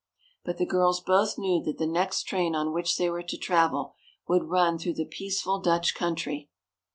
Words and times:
But 0.43 0.57
the 0.57 0.65
girls 0.65 0.99
both 0.99 1.37
knew 1.37 1.61
that 1.61 1.77
the 1.77 1.85
next 1.85 2.23
train 2.23 2.55
on 2.55 2.73
which 2.73 2.97
they 2.97 3.07
were 3.07 3.21
to 3.21 3.37
travel 3.37 3.93
would 4.27 4.45
run 4.45 4.79
through 4.79 4.95
the 4.95 5.05
peaceful 5.05 5.59
Dutch 5.59 5.93
country. 5.93 6.49